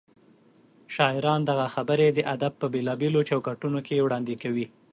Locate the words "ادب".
2.33-2.53